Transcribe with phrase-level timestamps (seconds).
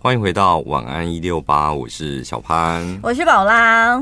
[0.00, 4.00] 欢迎回到晚安一六八，我是小潘，我是宝拉。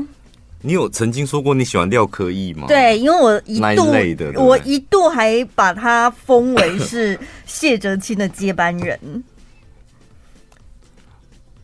[0.61, 2.67] 你有曾经说过你喜欢廖科艺吗？
[2.67, 3.91] 对，因为我一度
[4.35, 9.23] 我一度还把他封为是谢哲青的接班人。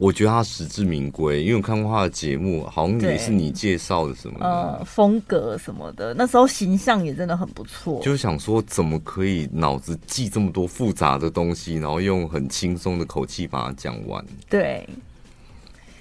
[0.04, 8.02] 我觉得他实至名归，因为我看过他的节目，好像也是你介绍的什么的，呃，风格什么的，那时候形象也真的很不错。
[8.04, 14.22] 就想说，怎么可以脑子记这么多复杂的东西，然后用很轻松的口气把它讲完？
[14.50, 14.86] 对。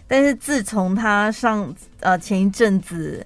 [0.08, 3.24] 但是自从他上呃前一阵子。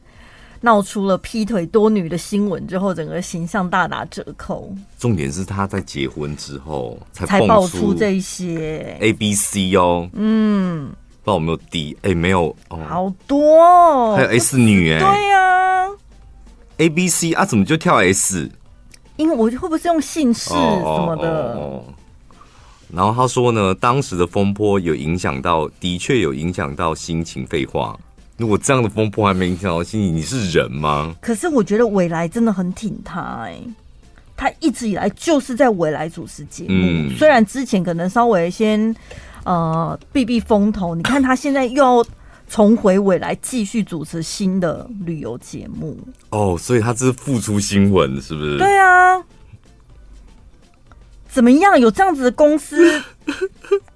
[0.67, 4.75] 闹出了劈腿多女的新闻之后，整个形象大打折扣。
[4.99, 10.89] 重点是他在结婚之后才才爆出这些 A B C 哦，嗯，
[11.23, 11.97] 不知道有没有 D？
[12.03, 15.89] 哎、欸，没有哦，好多、哦，还有 S 女哎，对呀、啊、
[16.79, 18.51] ，A B C 啊，怎么就跳 S？
[19.15, 21.55] 因为我会不会是用姓氏什么的？
[21.55, 21.85] 哦、
[22.93, 27.47] 然后他说呢，当时的风波有影响到，的确有影响到心情。
[27.47, 27.97] 废话。
[28.37, 31.15] 如果这样的风波还没影响到心里，你是人吗？
[31.21, 33.69] 可是我觉得未来真的很挺他哎、欸，
[34.37, 38.95] 他一直以来就是在未来主持节目，嗯、虽然之前可能稍微先
[39.45, 42.05] 呃避避风头，你看他现在又要
[42.49, 48.59] 重回未来继续主持新的旅游节目哦，所以他这是复出新闻是不是？
[48.59, 49.23] 对啊，
[51.27, 51.81] 怎么样？
[51.81, 53.03] 有这样子的公司？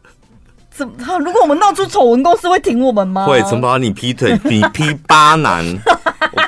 [1.18, 3.26] 如果我们闹出丑闻，公司会挺我们吗？
[3.26, 5.64] 会，从把你劈腿， 你劈八男，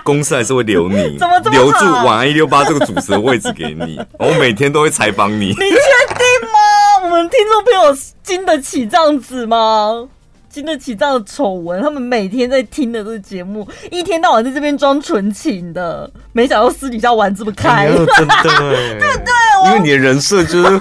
[0.04, 4.00] 公司还是会留你，怎么留住晚安一六八这个主持的位置给你？
[4.18, 5.48] 我每天都会采访你。
[5.54, 7.04] 你确定吗？
[7.04, 10.08] 我们听众朋友经得起这样子吗？
[10.48, 11.80] 经得起这样的丑闻？
[11.80, 18.42] 他们每天在听的这个节目，一天到晚在这边装纯情的，没想到私底下玩这么开，哎、真的，
[18.98, 20.78] 对对，因为你的人设就是。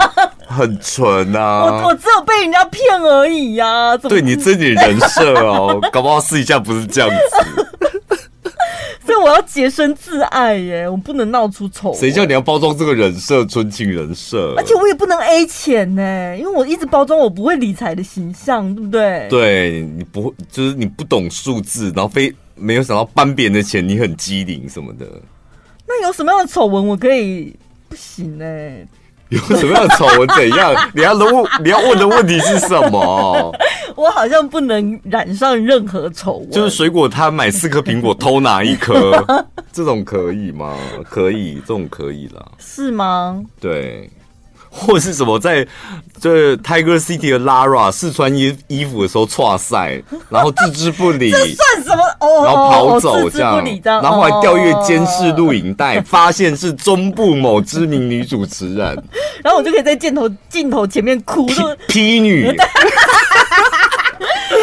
[0.51, 1.63] 很纯啊！
[1.65, 3.97] 我我只有被人家骗而已呀、啊！
[3.97, 7.67] 对你自己人设哦， 搞不好私底下不是这样子。
[9.03, 11.93] 所以我要洁身自爱耶，我不能闹出丑。
[11.93, 14.53] 谁叫你要包装这个人设，纯情人设？
[14.55, 19.27] 而且我也不能 A 钱呢，因为我一直包装我不会理财的形象，对不对？
[19.29, 25.05] 对，你不会，就是你不懂数字，然后非没有想到搬别人的钱，你很机灵什么的。
[25.87, 27.53] 那有什么样的丑闻我可以
[27.89, 28.45] 不行呢？
[29.31, 30.27] 有什么样的丑闻？
[30.35, 30.73] 怎样？
[30.93, 33.53] 你要问，你要问的问题是什么？
[33.95, 36.51] 我好像不能染上任何丑闻。
[36.51, 39.23] 就是水果摊买四颗苹果偷拿一颗，
[39.71, 40.75] 这种可以吗？
[41.09, 42.45] 可以，这种可以啦。
[42.59, 43.41] 是吗？
[43.59, 44.09] 对。
[44.73, 45.67] 或是什么在
[46.19, 52.03] 就是 Tiger City 的 Lara 试穿衣衣服的时候错赛，然后置之不理，这算什么？
[52.21, 59.03] 哦，然后跑走这样，然后还调阅监视录影带，发现是中部某知名女主持人，
[59.43, 61.45] 然后我就可以在镜头镜头前面哭，
[61.87, 62.49] 劈女。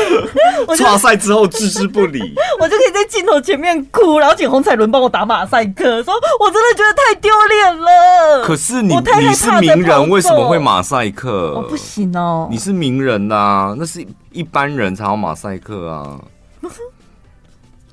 [0.77, 2.21] 挫赛之后置之不理，
[2.61, 8.45] 我就可以在镜头前面哭，然后请洪彩伦帮我打马赛克，说我真的觉得太丢脸了。
[8.45, 11.55] 可是你你是名人，为什么会马赛克？
[11.57, 16.19] 我不行哦，你是名人呐，那是一般人才要马赛克啊。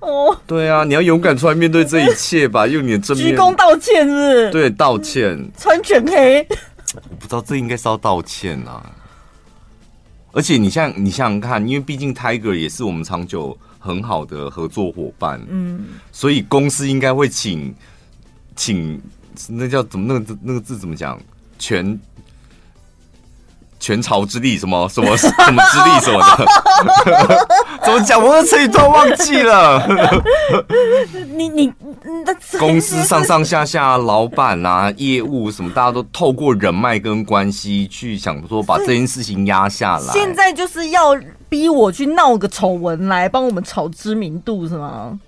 [0.02, 4.52] 哦，对啊，你要勇敢出来面对这一切吧，用你的正面鞠躬道歉是是？
[4.52, 6.48] 对，道歉，穿全黑。
[6.94, 8.84] 我不知道这应该是要道歉啊。
[10.36, 17.74] 而且你像你想想看，因为毕竟 Tiger 也是我们长久很好的合作伙伴，嗯，所以公司应该会请
[18.54, 19.02] 请
[19.48, 21.18] 那叫怎么那个字那个字怎么讲？
[21.58, 21.98] 全
[23.86, 27.48] 全朝之力什么什么 什么之力什么的，
[27.86, 28.20] 怎么讲？
[28.20, 29.88] 我的成语都忘记了。
[31.36, 31.72] 你 你。
[32.58, 40.14] 公司上上下下，老板啊，业务什么，大家都透过人脉跟关系去想说把这件事情压下来。
[40.14, 41.16] 现在就是要
[41.48, 45.20] 逼我去闹个丑闻来帮我们炒知名度，是吗？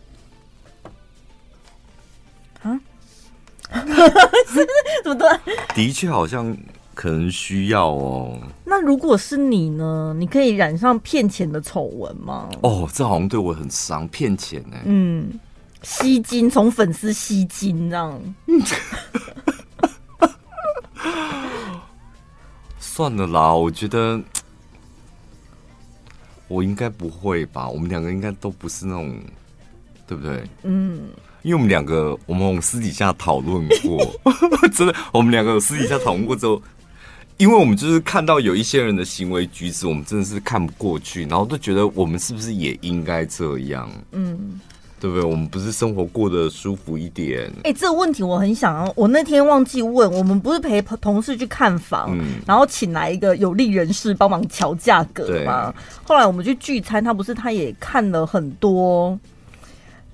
[2.64, 2.80] 啊？
[5.04, 5.40] 怎么的？
[5.76, 6.56] 的确好像
[6.98, 8.40] 可能需要哦。
[8.66, 10.16] 那如果是你呢？
[10.18, 12.50] 你可以染上骗钱的丑闻吗？
[12.64, 14.78] 哦，这好像对我很伤，骗钱呢。
[14.86, 15.30] 嗯。
[15.84, 18.20] 吸金，从粉丝吸金这样。
[22.80, 24.20] 算了啦，我觉得
[26.50, 27.70] 我应该不会吧。
[27.70, 29.20] 我们两个应该都不是那种，
[30.08, 30.44] 对不对？
[30.64, 31.10] 嗯，
[31.44, 34.04] 因为我们两个，我们私底下讨论过，
[34.74, 36.60] 真的，我们两个有私底下讨论过之后，
[37.38, 43.90] 因为我们就是看到有一些人的行为举止，我们真的是看不过去，然后都觉得我们是不是也应该这样？
[44.12, 44.60] 嗯。
[45.00, 45.24] 对不对？
[45.24, 47.44] 我们不是生活过得舒服一点？
[47.58, 48.92] 哎、欸，这个问题我很想要。
[48.96, 55.72] 我那天忘记问，我们不是陪同事去看房，嗯、然后请来一个有利人士帮忙调价格吗？
[56.04, 59.16] 后来我们去聚餐，他不是他也看了很多，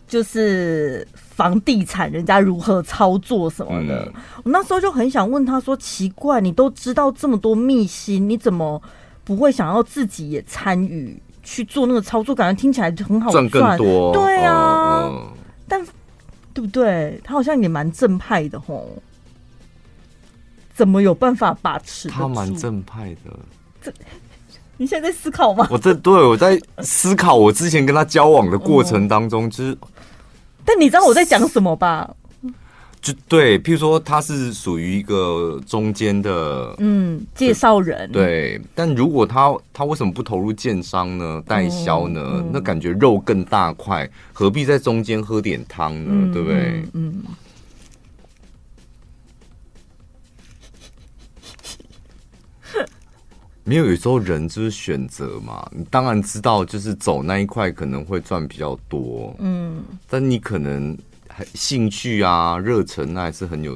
[0.06, 4.12] 就是房地产人家如何操作什么的。
[4.16, 8.82] 嗯、我那时候就很想问他说：“奇怪，你都知道这么多秘辛，你怎么
[9.24, 14.14] 不会想要自己也参与？”去做那个操作，感觉听起来就很好赚，更多。
[14.14, 15.12] 对啊，
[15.68, 15.86] 但
[16.54, 17.20] 对不对？
[17.22, 18.88] 他好像也蛮正派的吼，
[20.74, 22.08] 怎么有办法把持？
[22.08, 23.38] 他蛮正派的。
[23.82, 23.92] 这
[24.78, 25.68] 你现在在思考吗？
[25.70, 29.78] 我在对，我在思考我之前跟他交往的过程当中，就是。
[30.66, 32.10] 但你知道我在讲什么吧？
[33.02, 38.10] 就对，譬如说他是属于一个中间的，嗯，介绍人。
[38.14, 41.44] 对，但如果他他为什么不投入建商呢？
[41.46, 42.22] 代销呢？
[42.36, 46.12] 嗯嗯、那感觉肉更大块，何必在中间喝点汤呢？
[46.12, 46.84] 嗯、对不对？
[46.94, 47.22] 嗯。
[53.64, 55.68] 没有，有时候人就是选择嘛。
[55.72, 59.36] 你当然知道，就是走那一块可能会赚比较多。
[59.40, 59.84] 嗯。
[60.10, 60.98] 但你可能。
[61.56, 63.76] 兴趣啊，热忱那还是很有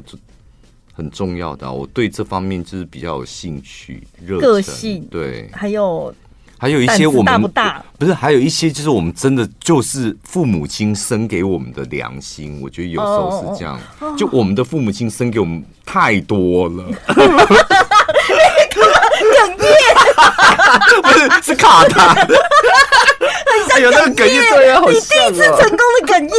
[0.94, 1.72] 很重要的啊。
[1.72, 6.14] 我对这方面就是比较有兴趣，热个性对，还有
[6.60, 7.84] 还有一些我们大不大？
[7.98, 12.60] 不是，还有一些就是我们真的就是父母亲生给我们的良心。
[12.62, 16.86] 我觉得有时候是这样，哦、就我们的父母亲生给我们太多了。
[18.28, 19.68] 哽咽，
[21.02, 22.28] 不是是卡痰，很
[23.70, 26.32] 像有那个哽咽，对啊，你第一次成功的哽咽。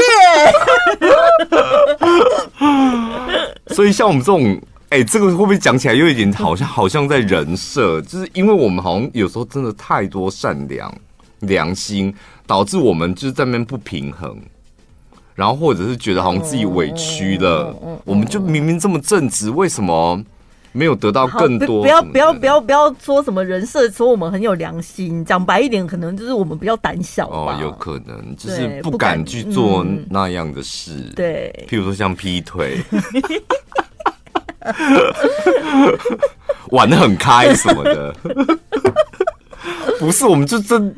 [3.74, 8.00] 所以像我们这种，哎，这个会不会讲起来又有点好像好像在人设？
[8.02, 10.92] 就是因为我们好像有时候真的太多善良、
[11.40, 12.14] 良心，
[12.46, 14.36] 导致我们就是在那边不平衡，
[15.34, 17.74] 然后或者是觉得好像自己委屈了，
[18.04, 20.22] 我们就明明这么正直，为什么？
[20.72, 25.24] 没有得到更多，不要不要不要不要说什么人设，说我们很有良心。
[25.24, 30.92] 讲白一点，可能就是我们比较胆小哦，有可能就是不敢去做那样的事。
[31.16, 32.78] 对，譬如说像劈腿，
[36.70, 38.14] 玩的很开什么的，
[39.98, 40.94] 不是，我们就真。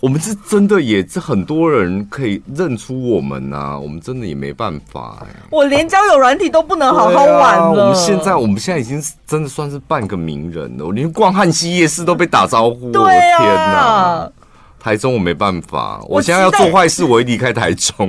[0.00, 5.26] 我们是真的也是很多人可以认出我们呐、啊，我们真的也没办法呀。
[5.50, 7.64] 我连交友软体都不能好好玩了。
[7.64, 12.92] 啊、我们现在，我们现在已经真的算是半个名人了，我连逛汉西夜市都被打招呼。
[12.92, 13.02] 对
[13.32, 14.32] 啊，天哪！
[14.82, 17.94] 台中我没办法，我现在要做坏事，我会离开台中。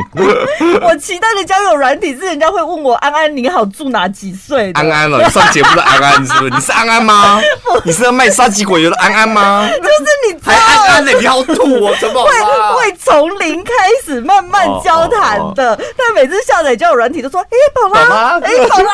[0.82, 4.72] 我期待的交友软体是人家会问我安安你好，住哪几岁？
[4.74, 6.50] 安安了，你上节目的安安是不是？
[6.56, 7.42] 你是安安吗？
[7.84, 9.68] 你是要卖沙棘果油的安安吗？
[9.68, 12.32] 就是你，还安安的，你好土哦，怎么会
[12.76, 13.74] 会从零开
[14.06, 15.80] 始慢慢交谈的？
[15.98, 18.92] 但每次下载交友软体都说，哎，宝拉，哎，宝拉。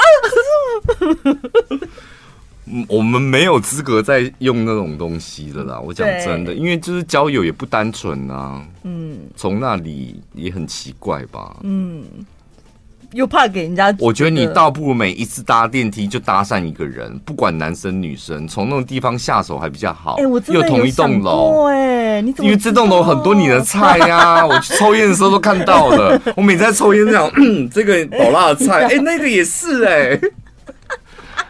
[2.87, 5.79] 我们没有资格再用那种东西的啦。
[5.79, 8.61] 我讲真的，因为就是交友也不单纯啊。
[8.83, 11.57] 嗯，从那里也很奇怪吧。
[11.61, 12.03] 嗯，
[13.13, 13.95] 又怕给人家。
[13.99, 20.15] 我觉得你倒不如每一次搭电梯就搭讪一个人，不管男生女生，从那种地方下手还比较好。
[20.15, 21.67] 哎，我真的有同一栋楼。
[21.67, 22.49] 哎，你怎么？
[22.49, 26.19] 因为这栋楼很多你的菜呀，啊， 我去抽烟的时候都看到了。
[26.35, 27.31] 我每次在抽烟这样，
[27.71, 30.19] 这个宝辣的菜，哎，那个也是哎。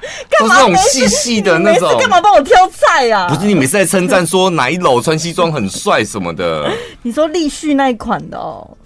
[0.40, 3.28] 都是那种细细的那种，干嘛帮我挑菜呀？
[3.30, 6.72] 不是你每次在称赞说哪一楼穿西装很帅什么的？
[7.04, 8.78] 你说立旭那一款的哦？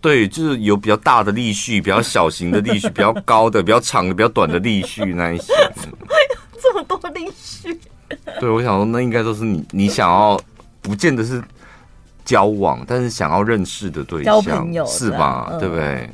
[0.00, 5.52] 对，就是有比较大的立序，比较小型的立序，比较高的、比较长的、比较短的立序那一些。
[6.62, 7.78] 这么多立序？
[8.40, 10.38] 对，我想说那应该都是你你想要，
[10.80, 11.42] 不见得是
[12.24, 15.52] 交往，但是想要认识的对象，交朋友是吧？
[15.58, 16.08] 对不对？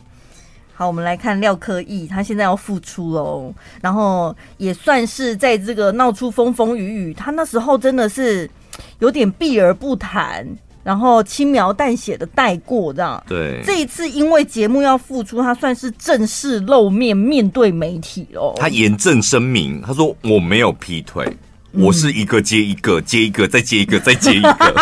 [0.77, 7.15] 好，我们来看廖科义，他现在要复出喽，然后也算是在这个闹出风风雨雨。
[7.15, 8.51] 他那时候真的是
[8.99, 10.45] 有点避而不谈，
[10.83, 13.23] 然后轻描淡写的带过这样。
[13.29, 18.53] 对，这一次因为节目要复出，他算是正式露面面对媒体哦。
[18.57, 21.25] 他严正声明，他说我没有劈腿，
[21.73, 24.75] 嗯、我是一个接一个，接一个再接一个再接一个。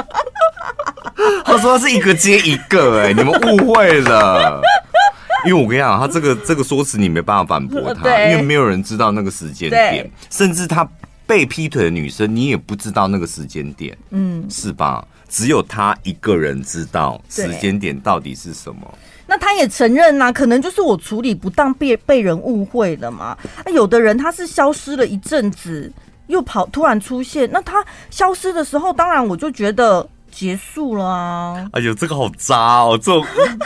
[1.44, 4.60] 他说他是一个接一个、欸，哎，你们误会了。
[5.46, 10.88] 因为我跟你讲，他这个这个说辞你没办法反驳他，因为没有人知道那个时间点，甚至他
[11.26, 15.06] 被劈腿的女生，你也不知道那个时间点，嗯，是吧？
[15.28, 18.80] 只有他一个人知道时间点到底是什么。
[19.26, 23.36] 那他也承认呐、啊，可能就是我处理不当被被人误会了嘛。
[23.64, 25.92] 那有的人他是消失了一阵子，
[26.28, 30.08] 又跑突然出现，那他消失的时候，当然我就觉得。
[30.38, 31.68] 结束了啊！
[31.72, 32.96] 哎呦，这个好渣哦！
[33.02, 33.12] 这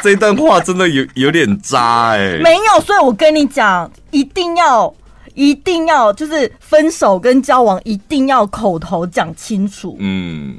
[0.02, 2.38] 这一段话真的有有点渣哎、欸。
[2.38, 4.91] 没有，所以我跟你讲，一定要
[5.35, 9.99] 一定要，就是分手跟交往一定要口头讲清楚。
[10.00, 10.57] 嗯，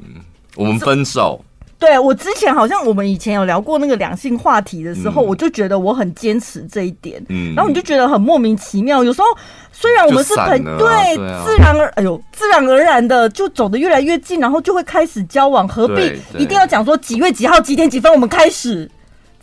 [0.54, 1.44] 我们分手。
[1.84, 7.22] 对，我之前好像我们以前有聊过那个两性话题的时候，嗯、我就觉得我很坚持这一点。
[7.28, 9.04] 嗯，然后你就觉得很莫名其妙。
[9.04, 9.28] 有时候
[9.70, 11.14] 虽然我们是朋友，对，
[11.44, 18.90] 自然而哎呦，自然而然的就走得越来越近，然后就会开始交往，何必一定要讲说几月几号几点几分我们开始，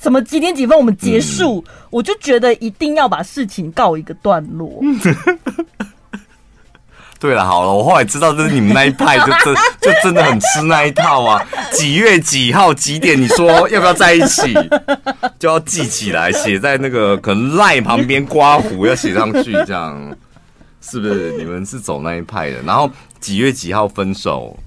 [0.01, 1.63] 什么几点几分我们结束？
[1.67, 4.81] 嗯、我就觉得一定要把事情告一个段落。
[7.21, 11.39] 嗯对了，好了，我后来知道这是你们那一派，就真 就真的很吃那一套啊！
[11.71, 13.21] 几月几号几点？
[13.21, 14.51] 你说要不要在一起？
[15.37, 20.17] 就要记起来，写在那个可能赖旁边刮胡要写上去，这样
[20.81, 21.33] 是不是？
[21.37, 22.59] 你们是走那一派的？
[22.63, 24.57] 然后几月几号分手？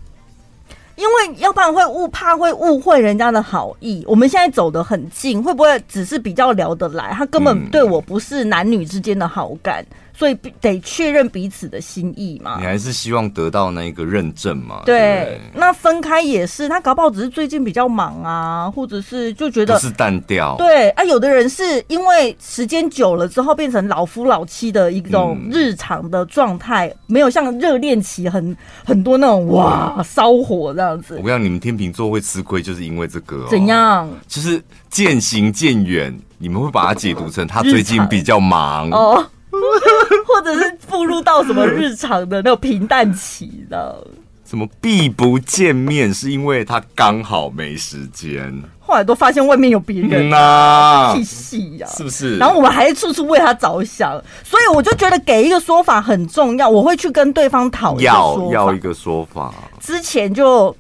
[0.95, 4.05] 因为要不然会误怕会误会人家的好意。
[4.07, 7.13] 我们现在走得很近，会不会只是比较聊得来？
[7.15, 9.85] 他根本对我不是男女之间的好感。
[10.17, 12.57] 所以得确认彼此的心意嘛？
[12.61, 14.83] 你还是希望得到那个认证嘛？
[14.87, 20.55] 对，对那分开也是，他搞不好只是最近比较忙啊，或者是就觉得是淡掉。
[20.57, 31.21] 对啊，有的人是因为时间久了之后变成老夫老妻的一种日常的状态，嗯、没有像热恋期很很多那种哇烧火这样子。
[31.23, 33.47] 我讲，你们天秤座会吃亏，就是因为这个、哦。
[33.51, 34.09] 怎样？
[34.29, 39.27] 就是渐行渐远，你们会把它解读成他最近比较忙哦。
[40.27, 44.07] 或者是步入到什么日常的那种平淡期的，
[44.45, 50.31] 什么避不见面是因为他刚好没时间，后来都发现外面有别人。
[50.33, 52.37] 啊，气息呀，是不是？
[52.39, 59.55] 然后我们还是处处为他着想，所以我就觉得给一个说法很重要，我会去跟对方讨论，要要一个说法。
[59.81, 60.75] 之前就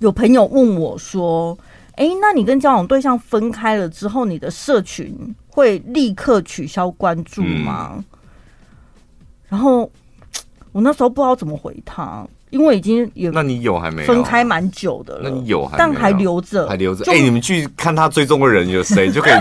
[0.00, 1.56] 有朋友问我说
[1.98, 5.14] ：“哎、欸，那你跟交往对象分开了之后，你的社群？”
[5.50, 7.94] 会立刻取消关注吗？
[7.96, 8.04] 嗯、
[9.48, 9.90] 然后
[10.70, 17.04] 我那时候不知道怎么回他，因为已经有那你有还没分开蛮久的了，那你有还但还留着还留着。
[17.10, 19.32] 哎、欸，你们去看他追踪的人有谁，就可以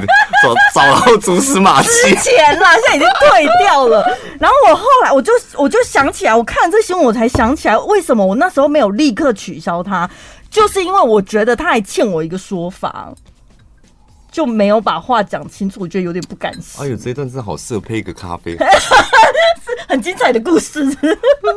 [0.41, 1.87] 找找到蛛丝马迹。
[1.87, 4.03] 之前啦，现在已经退掉了。
[4.39, 10.09] 然后我后来我就我就想起来，我看了这新闻，我才想起来为什么我那时候没有立刻取消他，
[10.57, 13.13] 就是因为我觉得他还欠我一个说法。
[14.29, 16.79] 就没有把话讲清楚，我觉得有点不甘心。
[16.79, 18.59] 哎呦，这一段真的好适合配一个咖啡，是
[19.89, 20.85] 很精彩的故事。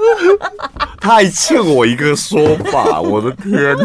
[0.99, 3.76] 他还欠我一个说法，我的天！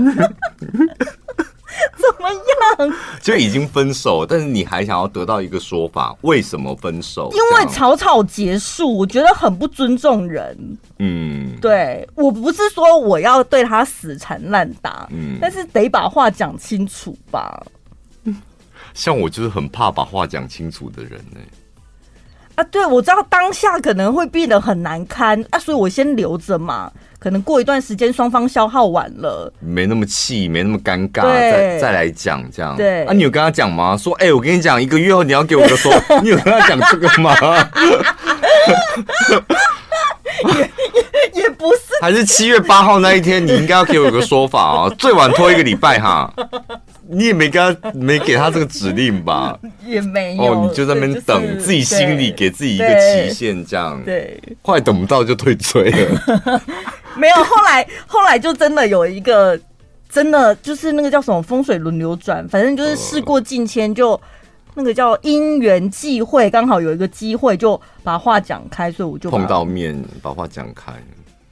[1.98, 2.94] 怎么样？
[3.22, 7.32] 就已经分手，但是你还想要得到一个说法，为什么分手？
[7.34, 10.78] 因为草草结束，我觉得很不尊重人。
[11.00, 17.66] 嗯，对，我不是说我要对他死缠烂打，嗯，但是得把话讲清楚吧。
[18.94, 21.48] 像我就是很怕把话讲清楚的人呢、欸。
[22.56, 26.92] 啊，对，我知道当下可能会变得很难堪啊，所以我先留着嘛。
[27.18, 32.76] 可能过一段时间双方消耗完了，没那么气，没那么尴尬，再再来讲这样。
[32.78, 33.98] 对啊，你有跟他讲吗？
[33.98, 37.34] 说，哎、欸，我跟你讲，一个月后你要给我个说， 你有跟他讲这个吗？
[42.06, 46.32] 还是七月八号那一天，你应该要给我个说法啊、哦，最晚拖一个礼拜哈。
[47.10, 49.58] 你也没跟他没给他这个指令吧？
[49.84, 56.62] 也没有哦，你就在那边等，就是、自己心里给自己一个期限，这样对，快等不到就退追了。
[57.18, 59.60] 没有，后来后来就真的有一个，
[60.08, 64.20] 真的就是那个叫什么风水轮流转，反正就是事过境迁，就
[64.76, 70.92] 那个叫因缘际会，刚好有一个机会就把话讲开，所以我就碰到面把话讲开，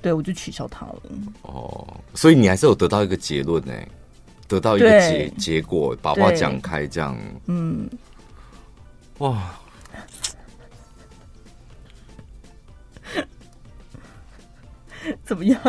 [0.04, 1.02] 对，我就取消他了。
[1.42, 3.88] 哦，所以你还是有得到一个结论呢、欸。
[4.46, 7.18] 得到一个结结果，把话讲开，这样，
[7.48, 7.90] 嗯，
[9.20, 9.56] 哇，
[15.24, 15.60] 怎么样？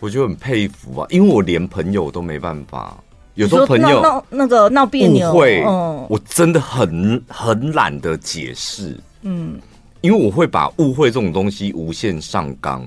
[0.00, 3.02] 我就很佩服啊，因为我连朋友都没办法，
[3.34, 9.58] 有时候朋友闹那个闹别扭，会，嗯，我真的很很懒得解释，嗯，
[10.06, 12.84] 因为我会把误会这种东西无限上纲。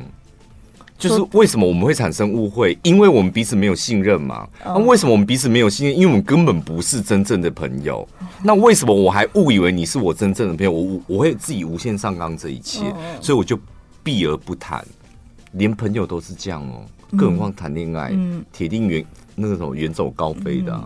[0.97, 2.77] 就是为什么我们会产生误会？
[2.83, 4.47] 因为我们彼此没有信任嘛。
[4.63, 5.95] 那为什么我们彼此没有信任？
[5.95, 8.07] 因为我们根本不是真正的朋友。
[8.43, 10.71] 那为什么我还误以为你是我真正的朋友？
[10.71, 13.57] 我我会自己无限上纲这一切，所以我就
[14.03, 14.85] 避而不谈。
[15.53, 16.83] 连朋友都是这样哦，
[17.17, 18.11] 更何况谈恋爱，
[18.51, 20.81] 铁定远那个什么远走高飞的。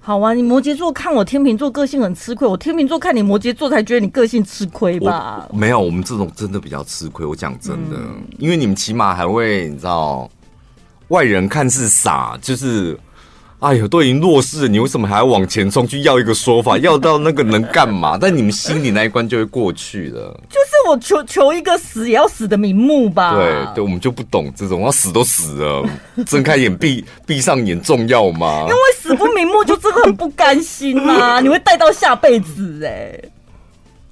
[0.00, 5.48] 好啊，你摩羯座看我天秤座个性很吃亏，我天秤座看你摩羯座才觉得你个性吃亏吧？
[5.52, 7.24] 没有，我们这种真的比较吃亏。
[7.24, 10.28] 我讲真的，嗯、因为你们起码还会你知道
[11.08, 12.98] 外人看似傻，就是。
[13.60, 16.78] 哎呦，都已经落势了，你为什么还要往前冲去要一个说法？
[16.78, 18.16] 要到那个能干嘛？
[18.18, 20.34] 但你们心里那一关就会过去了。
[20.48, 23.34] 就是我求求一个死也要死的瞑目吧？
[23.34, 25.84] 对对，我们就不懂这种，要死都死了，
[26.26, 28.62] 睁开眼闭闭上眼重要吗？
[28.62, 31.38] 因为死不瞑目就真的很不甘心啊！
[31.40, 33.12] 你会带到下辈子哎。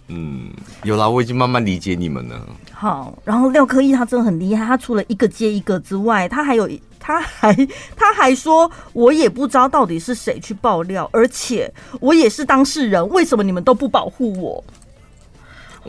[0.09, 0.51] 嗯，
[0.83, 2.37] 有啦，我已经慢慢理解你们了。
[2.73, 6.69] 好，然后廖科溢他真的很厉害，他除了一个接一个之外，他还有。
[7.01, 7.55] 他还
[7.97, 14.63] 他还说，我也不知道到底是谁去爆料，而且我也是当事人，为什么你们都不保护我？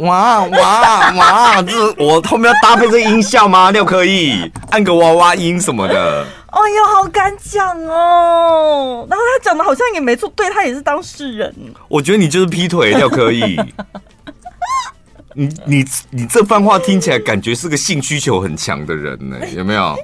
[0.05, 1.61] 哇哇哇！
[1.61, 3.69] 这我后面要搭配这音效吗？
[3.71, 6.25] 廖科溢按个娃娃音什么的。
[6.51, 9.05] 哎呦，好敢讲哦！
[9.09, 11.53] 然后他讲的好像也没错，对，他也是当事人。
[11.87, 13.59] 我觉得你就是劈腿，廖可以。
[15.35, 19.95] 你你你这番话听起来感觉是个性需求很强的人呢，有没有？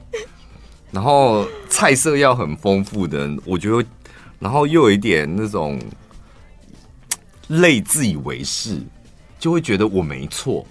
[0.91, 3.83] 然后菜色要很丰富的，我觉得，
[4.39, 5.81] 然后又有一点那种
[7.47, 8.79] 类自以为是，
[9.39, 10.65] 就会觉得我没错，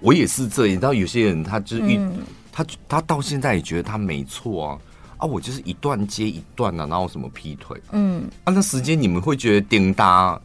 [0.00, 0.74] 我也是这样。
[0.74, 2.12] 你知道有些人他就是、嗯、
[2.52, 4.78] 他他到现在也觉得他没错啊
[5.18, 5.26] 啊！
[5.26, 7.80] 我就是一段接一段啊，然后什么劈腿？
[7.92, 10.40] 嗯，啊，那时间你们会觉得叮当，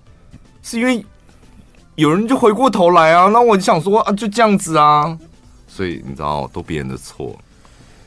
[0.62, 1.06] 是因为
[1.96, 5.18] 有人就回过头来啊，那我就想说啊，就这样子啊，
[5.68, 7.36] 所以你知道都别人的错。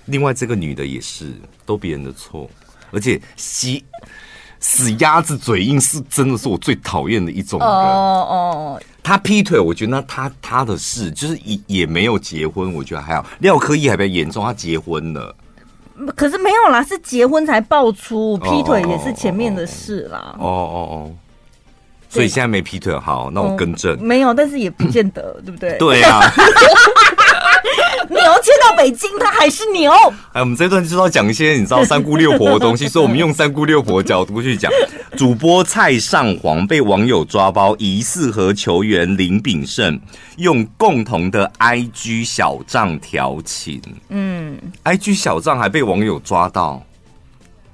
[0.06, 1.32] 另外，这个女的也是
[1.64, 2.48] 都别人的错，
[2.90, 3.68] 而且死
[4.60, 7.68] 死鸭子嘴硬是真的是我最讨厌的一种人。
[7.68, 13.26] 哦哦，他劈腿，我觉得那他他的事就是也也没有结婚，我觉得还好。
[13.40, 15.34] 廖科一还比较严重，他结婚了，
[16.14, 20.34] 可是没有啦，是结婚才爆出劈腿，也是前面的事啦。
[20.38, 21.10] 哦哦哦，
[22.08, 23.96] 所以现在没劈腿，好，那我更正。
[24.02, 25.76] 没有，但是也不见得，对不对？
[25.78, 26.20] 对啊。
[28.10, 29.92] 牛迁到北京，它还是牛。
[30.32, 34.70] 哎，我们这段就是要讲一些你知道三姑六婆的东西，所以我们用三姑六婆的角度去讲。
[35.16, 39.98] 主播蔡尚煌被网友抓包，疑似和球员林炳胜
[40.36, 43.80] 用共同的 IG 小账调情。
[44.10, 46.82] 嗯，IG 小账还被网友抓到。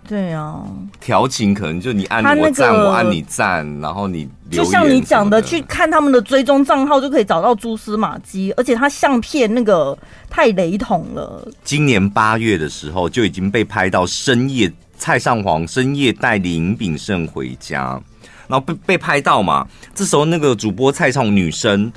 [0.08, 0.60] 对啊，
[1.00, 9.96] 调情可能就你按我赞，我按你赞，然后你就像你讲的，去看他们的追踪账号就可以找到蛛丝马迹，而且他相片那个
[10.28, 11.48] 太雷同了。
[11.64, 18.00] 今年八月的时候就已经被拍到深夜，蔡尚煌深夜带林炳胜回家，
[18.46, 21.90] 然后被被拍到嘛，这时候那个主播蔡尚女生，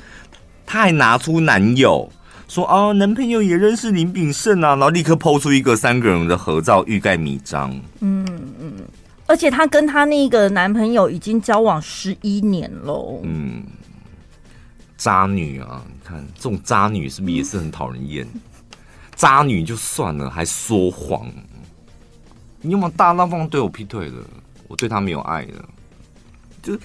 [0.66, 2.10] 她还拿出男友。
[2.48, 7.76] 说啊，男朋友也认识林炳胜啊，然后立刻抛出一个三个人的合照，欲盖弥彰。
[8.02, 8.24] 嗯
[8.62, 8.74] 嗯，
[9.28, 13.20] 而且她跟她那个男朋友已经交往十一年喽。
[13.24, 13.64] 嗯，
[14.98, 18.28] 渣女啊，你看这种渣女是不是也是很讨人厌？
[19.16, 21.28] 渣女就算了，还说谎。
[22.62, 24.24] 你有没有大大方方对我劈腿了？
[24.68, 25.70] 我对他没有爱了，
[26.62, 26.78] 就。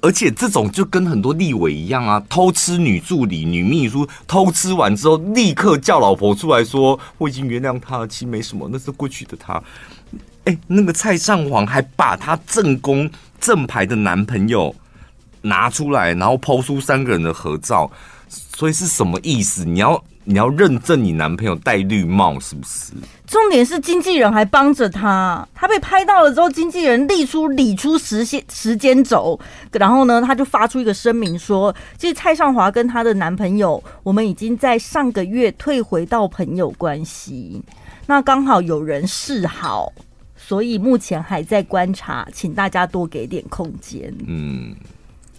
[0.00, 9.62] 而且这种就跟很多立委一样啊，偷吃女助理、女秘书，偷吃完之后立刻叫老婆出来说：“我已经原谅他了，其实没什么，那是过去的他。”
[10.44, 13.08] 哎，那个蔡尚皇还把他正宫
[13.40, 14.74] 正牌的男朋友
[15.40, 17.90] 拿出来，然后抛出三个人的合照，
[18.28, 19.64] 所以是什么意思？
[19.64, 20.02] 你要？
[20.24, 22.92] 你要认证你男朋友戴绿帽是不是？
[23.26, 29.36] 重点是经纪人还帮着他，他被拍到了之后，经纪人立出理出时间时间轴，
[29.72, 37.60] 然后呢，他就发出一个声明说，其实蔡尚华跟她的男朋友，我们已经在上个月退回到朋友关系，
[38.06, 39.92] 那刚好有人示好，
[40.44, 44.12] 所以目前还在观察，请大家多给点空间。
[44.26, 44.74] 嗯。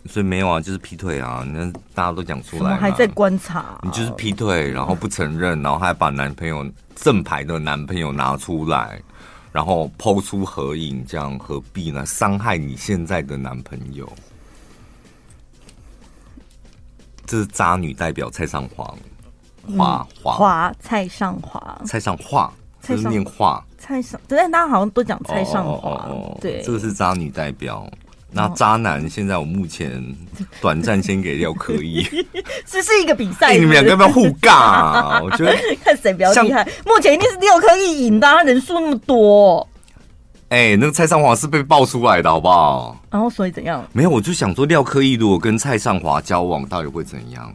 [0.05, 1.47] 所以没有啊，就是劈腿啊！
[1.49, 3.79] 那大家都讲出来，我还在观察。
[3.83, 9.01] 你就是劈腿，然后不承认，然后还把男朋友正牌的男朋友拿出来，
[9.53, 12.05] 然后抛出合影，这样何必呢？
[12.05, 14.11] 伤害你现在的男朋友，
[17.25, 18.97] 这是渣女代表蔡尚煌，
[19.77, 27.85] 华华华蔡尚华，蔡尚华，这是念华蔡尚，但大家好像都讲蔡尚华，对，这个是渣女代表。
[28.31, 30.01] 那渣男现在我目前
[30.61, 32.01] 短暂先给廖科溢，
[32.65, 35.19] 这是一个比赛，你们两个要不要互尬啊？
[35.21, 36.65] 我觉得看谁比较厉害。
[36.85, 39.67] 目前一定是廖科溢赢的，他人数那么多。
[40.47, 42.97] 哎，那个蔡尚华是被爆出来的，好不好？
[43.11, 43.85] 然后所以怎样？
[43.91, 47.53] 没有，我就想说廖科溢如果跟蔡尚华交往，到底会怎样？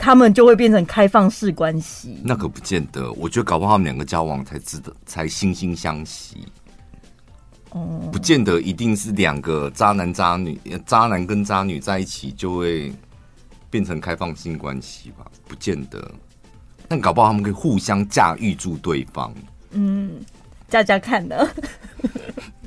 [0.00, 2.18] 他们就会变成开放式关系？
[2.24, 3.12] 那可不见得。
[3.12, 6.46] 我觉得搞不好他们两个交往才知道，才惺惺相惜。
[7.72, 12.92] 哦不见得一定是两个渣男渣女，渣男跟渣女在一起就会
[13.68, 15.24] 变成开放性关系吧？
[15.46, 16.10] 不见得，
[16.88, 19.32] 但搞不好他们可以互相驾驭住对方。
[19.72, 20.20] 嗯，
[20.68, 21.48] 加加看的。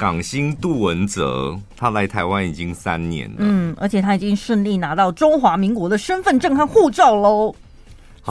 [0.00, 7.54] 港星杜文泽，他来台湾已经三年了，嗯，而且他已经顺利拿到中华民国的身份证和护照喽。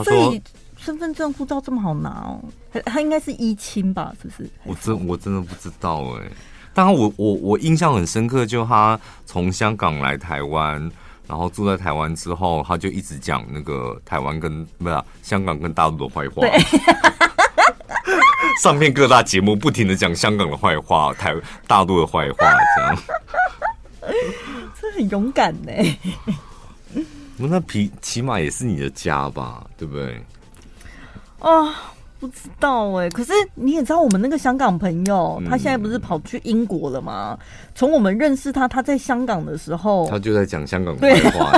[0.02, 0.42] 所以
[0.76, 2.42] 身份证、护照这么好拿哦？
[2.72, 4.12] 他他应该是一亲吧？
[4.20, 4.50] 是不是？
[4.64, 6.26] 我真我真的不知道哎。
[6.74, 10.90] 当然，我我我印象很深刻，就他从香港来台湾，
[11.28, 16.42] 然后住在台湾之后，他就一直讲那个台湾跟不是香港跟大陆的坏话。
[18.04, 18.14] 对
[18.62, 21.34] 上片各大节目不停的讲香港的坏话，台
[21.66, 22.36] 大陆的坏话，
[22.76, 22.96] 这样，
[24.80, 25.72] 这很勇敢呢。
[27.36, 30.22] 那皮起码也是你的家吧，对不对？
[31.38, 31.72] 哦，
[32.18, 33.08] 不知道哎。
[33.08, 37.38] 可是你也知道，我们那个香港朋友，嗯、他现在不是跑去英国了吗？
[37.74, 41.52] 从我们认识他，他在香港的时候，他就在讲香港的坏话。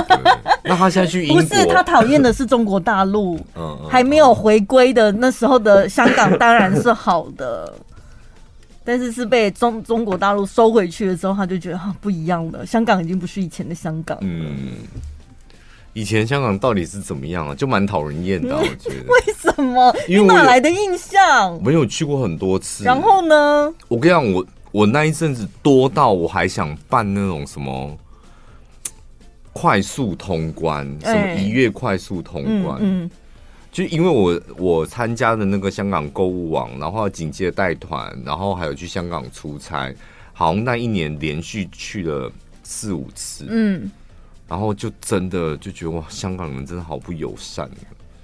[0.63, 3.39] 那他现在去不是他讨厌的是中国大陆。
[3.55, 7.73] 嗯，还没有回归的那时候的香港当然是好的，
[8.83, 12.65] 但是是被中中国大陆收回去的时候，他就觉得不一样了。
[12.65, 14.17] 香港已经不是以前的香港。
[14.21, 14.71] 嗯，
[15.93, 17.53] 以前香港到底是怎么样啊？
[17.53, 18.95] 就蛮讨人厌的，我觉得。
[19.07, 19.93] 为什么？
[20.07, 21.61] 因为哪来的印象？
[21.61, 22.83] 没有去过很多次。
[22.83, 23.73] 然后呢？
[23.89, 27.97] 我跟你讲，我我那一阵子多到我还想办那种什么。
[29.53, 32.79] 快速通关，什么一月快速通关？
[32.81, 33.09] 嗯，
[33.71, 39.93] 就因为我我参加的那个香港购物网，然后紧接着带团，然后还有去香港出差，
[40.33, 42.31] 好像那一年连续去了
[42.63, 43.45] 四五次。
[43.47, 43.91] 嗯，
[44.47, 47.69] 然后就真的就觉得哇，香港人真的好不友善。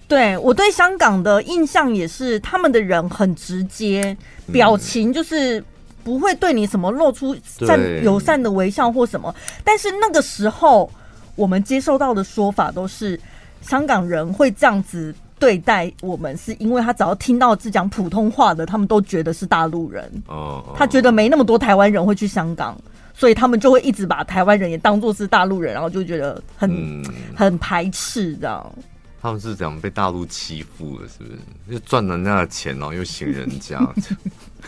[0.07, 4.17] 对，我对香港的印象也是，他们的人很直接，
[4.51, 5.63] 表情就是
[6.03, 9.33] 不会对你什么露出善友善的微笑或什么。
[9.63, 10.91] 但是那个时候。
[11.39, 13.17] 我们接受到的说法都是，
[13.61, 20.11] 香港人会这样子对待我们，是因为他只要听到是讲普通话的，他们都觉得是大陆人。
[20.27, 22.77] 哦，他觉得没那么多台湾人会去香港，
[23.13, 28.75] 所以他们就会一直把台湾人也当作是大陆人，然后就觉得很、嗯、很排斥，这样。
[29.21, 31.07] 他们是怎样被大陆欺负了？
[31.07, 31.39] 是不是？
[31.71, 33.79] 就赚人家的钱，然后又行人家。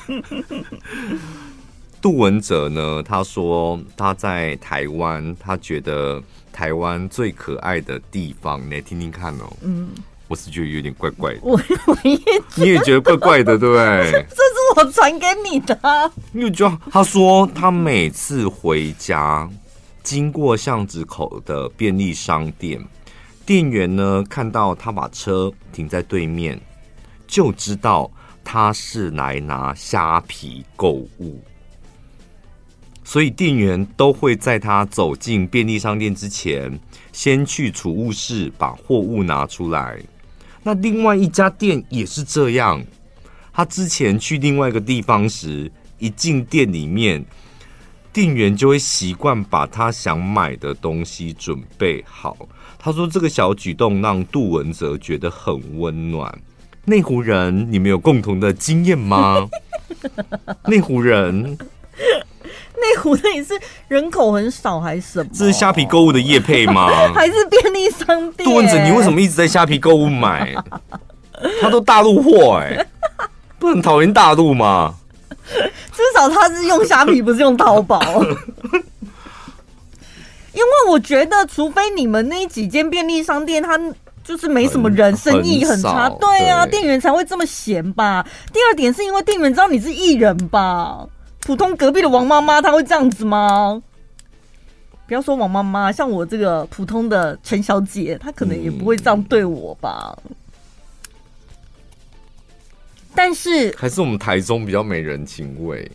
[2.02, 3.04] 杜文泽呢？
[3.04, 6.24] 他说他在台湾，他觉得。
[6.52, 9.52] 台湾最可爱的地方，你来听听看哦。
[9.62, 9.90] 嗯，
[10.28, 11.40] 我是觉得有点怪怪的。
[11.44, 11.52] 我
[11.88, 12.20] 我也
[12.56, 14.12] 你也觉得怪怪的，对不对？
[14.30, 16.12] 这是我传给你的。
[16.34, 19.50] 因为就他说，他每次回家
[20.04, 22.80] 经过巷子口的便利商店，
[23.46, 26.60] 店员呢看到他把车停在对面，
[27.28, 28.10] 就知道
[28.44, 31.44] 他是来拿虾皮购物。
[33.12, 36.80] 所以店员都会在他走进便利商店之前，
[37.12, 40.00] 先去储物室把货物拿出来。
[40.64, 42.82] 那另外一家店也是这样。
[43.52, 45.70] 他之前去另外一个地方时，
[46.00, 47.22] 一进店里面，
[48.14, 52.48] 店员就会习惯把他想买的东西准备好。
[52.80, 56.34] 他说这个小举动让杜文泽觉得很温暖。
[56.86, 59.50] 内湖人，你们有共同的经验吗？
[60.66, 61.58] 内湖人。
[62.82, 63.54] 内湖那里是
[63.88, 65.30] 人口很少还是什么？
[65.34, 66.90] 这是虾皮购物的业配吗？
[67.16, 68.44] 还是便利商店？
[68.50, 70.54] 杜文泽，你为什么一直在虾皮购物买？
[71.62, 72.86] 他都大陆货哎，
[73.58, 74.94] 不很讨厌大陆吗？
[75.94, 78.00] 至少他是用虾皮，不是用淘宝。
[80.54, 83.80] 因为我觉得，除非你们那几间便利商店，它
[84.24, 86.10] 就是没什么人，生意很差。
[86.20, 88.26] 对啊，店员才会这么闲吧？
[88.54, 91.06] 第二点是因为店员知道你是艺人吧？
[91.52, 93.84] 普通隔壁的王妈妈，她会这样子吗？
[95.06, 100.18] 不要说王妈妈，像我这个普通的陈小姐，她可能也不会这样对我吧。
[100.24, 100.32] 嗯、
[103.14, 105.92] 但是，还是我们台中比较没人情味。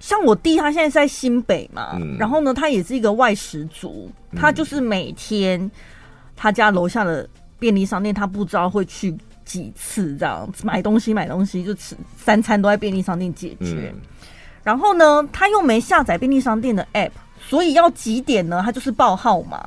[0.00, 5.70] 像我弟，他现在是在新北嘛，嗯、然后呢，他也是一个外食族，他就是每天
[6.34, 7.28] 他家楼下的
[7.58, 9.14] 便利商店，他不知道会去。
[9.48, 14.00] 几次这样子买东西买东西就吃三餐都在便利商店解决，嗯、
[14.62, 17.10] 然后呢，他又没下载便利商店的 app，
[17.48, 18.60] 所以要几点呢？
[18.62, 19.66] 他就是报号码。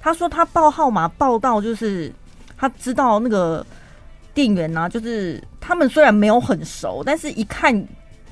[0.00, 2.12] 他说他报号码报到就是
[2.56, 3.66] 他知道那个
[4.32, 7.84] 店员呢、啊，就是他们虽然没有很熟，但是一看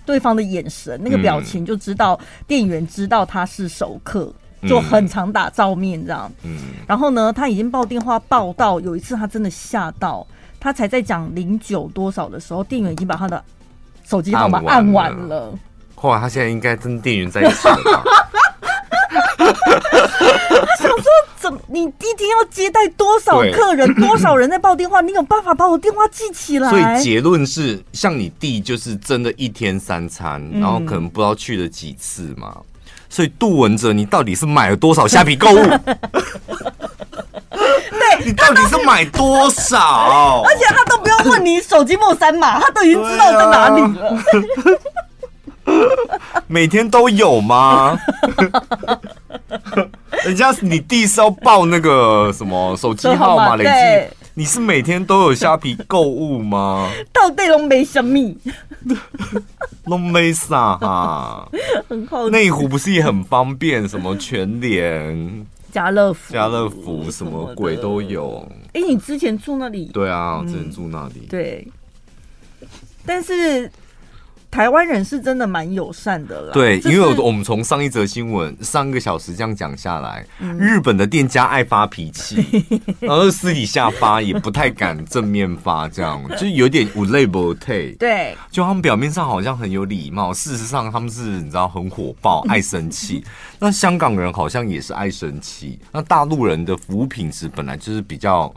[0.07, 4.33] 对方的眼神那个表情就知道店员知道他是熟客，
[4.69, 6.31] 就很常打照面这样。
[6.45, 10.25] 嗯，然后呢，他已经报电话报到，有一次他真的吓到。
[10.65, 13.45] 他才在讲零九多少的时候，店员已经把他的
[14.03, 15.53] 手机号码按完了。
[15.95, 18.03] 后来他现在应该跟店员在一起了吧？
[19.37, 19.45] 他
[20.81, 21.05] 想说，
[21.37, 26.71] 怎么你一天要接待多少客人，多少人在报电话，你有办法把我电话记起来？
[26.71, 32.57] 所以结论是，像你弟就是真的一天三餐，然后可能不知道去了几次嘛。
[33.11, 35.59] 所以杜文哲，你到底是买了多少虾皮购物？
[38.25, 40.43] 对，你到底是买多少？
[40.45, 44.17] 而且他都不用问你手机末三码，他都已经知道在哪里了。
[46.47, 47.99] 每天都有吗？
[50.25, 53.71] 人家你弟是要报那个什么手机号码累计，
[54.35, 56.91] 你是每天都有虾皮购物吗？
[57.13, 58.35] 到底拢没什么，
[59.85, 61.49] 拢没啥哈。
[61.89, 63.89] 很好，内湖不是也很方便？
[63.89, 68.49] 什么全联、家乐福、家乐福什么鬼都有。
[68.75, 69.87] 哎，你之前住那里？
[69.87, 71.27] 对啊，我之前住那里。
[71.29, 71.67] 对，
[73.05, 73.69] 但是。
[74.55, 76.53] 台湾人是真的蛮友善的啦。
[76.53, 82.65] 对，因为我们从上一则新闻上一个小时这样讲下来，嗯、日本的店家爱发脾气，
[83.01, 87.91] 然后私底下发也不太敢正面发，这样就有点无泪不退。
[87.95, 93.25] 对，就他们表面上好像很有礼貌，事实上他们是你知道很火爆， 爱生气。
[93.59, 95.81] 那香港人好像也是爱生气。
[95.91, 98.55] 那大陆人的服务品质本来就是比较。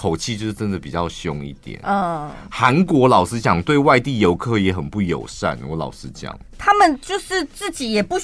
[0.00, 1.78] 口气就是真的比较凶一点。
[1.82, 5.58] 嗯，韩国老实讲，对外地游客也很不友善。
[5.68, 8.16] 我老实讲，他们就是自己也不，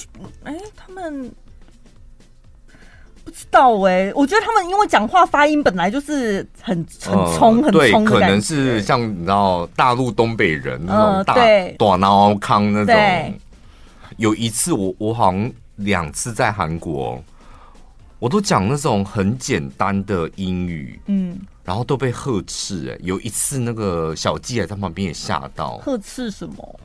[0.43, 1.31] 哎、欸，他们
[3.23, 4.13] 不知道哎、欸。
[4.15, 11.35] 我觉得他们因为讲话发音本来就是很很冲，很冲、嗯、对，可能是像你知道大陆东北人那种大
[11.77, 12.87] 短脑康那种。
[12.87, 13.39] 对
[14.15, 17.23] 有一次我我好像两次在韩国，
[18.17, 21.39] 我都讲那种很简单的英语，嗯。
[21.67, 25.79] 然后都被呵斥哎，有一次那个小鸡也在旁边也吓到。
[25.79, 26.79] 呵斥什么？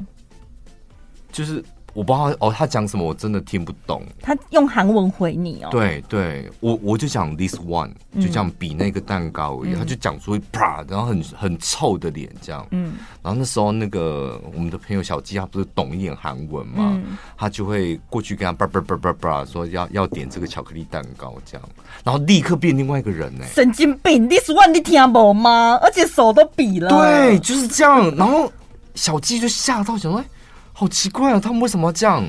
[1.31, 1.65] 就是。
[1.95, 4.03] 我不知道哦，他讲什么我真的听不懂。
[4.23, 5.69] 他用韩文回你哦。
[5.71, 12.67] 对对，我我就讲 this one，就这样比那个蛋糕而已，嗯、他就讲出啪，然后很很臭的脸这样。
[12.71, 12.95] 嗯。
[13.23, 21.69] 然后那时候那个我们的朋友小鸡他不是懂一点韩文嘛，嗯、他就会过去跟他叭叭叭叭叭说要要点这个巧克力蛋糕这样，
[22.03, 23.45] 然后立刻变另外一个人呢。
[23.53, 25.79] 神经病，this one 你听不吗？
[25.83, 26.89] 而且手都比了。
[26.89, 28.15] 对，就是这样。
[28.17, 28.51] 然后
[28.95, 30.25] 小鸡就吓到想说。
[30.73, 31.41] 好奇怪啊！
[31.41, 32.25] 他们为什么要这样？